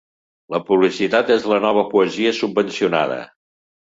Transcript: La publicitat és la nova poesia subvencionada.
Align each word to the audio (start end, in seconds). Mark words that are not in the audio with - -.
La 0.53 0.59
publicitat 0.69 1.29
és 1.35 1.45
la 1.51 1.59
nova 1.65 1.83
poesia 1.91 2.31
subvencionada. 2.39 3.19